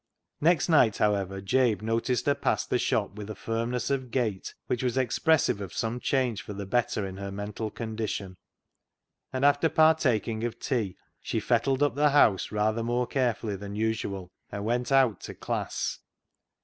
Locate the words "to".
15.21-15.35